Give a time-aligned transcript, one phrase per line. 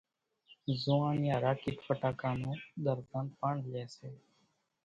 [0.83, 4.09] زوئاڻيا راڪيٽ ڦٽاڪان نون ۮرزن پڻ لئي سي